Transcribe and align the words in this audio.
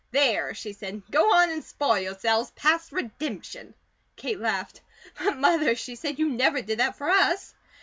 "There!" 0.09 0.55
she 0.55 0.73
said. 0.73 1.03
"Go 1.11 1.31
on 1.31 1.51
and 1.51 1.63
spoil 1.63 1.99
yourselves 1.99 2.49
past 2.55 2.91
redemption." 2.91 3.75
Kate 4.15 4.39
laughed. 4.39 4.81
"But, 5.19 5.37
Mother," 5.37 5.75
she 5.75 5.93
said, 5.93 6.17
"you 6.17 6.27
never 6.27 6.63
did 6.63 6.79
that 6.79 6.95
for 6.95 7.07
us." 7.11 7.53